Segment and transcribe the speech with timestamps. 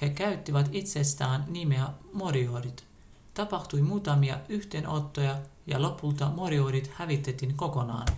[0.00, 2.84] he käyttivät itsestään nimeä moriorit
[3.34, 8.08] tapahtui muutamia yhteenottoja ja lopulta moriorit hävitettiin kokonaan